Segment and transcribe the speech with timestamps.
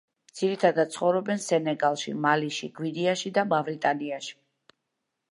[0.37, 4.33] ძირითადად ცხოვრობენ სენეგალში, მალიში, გვინეაში და მავრიტანიაში.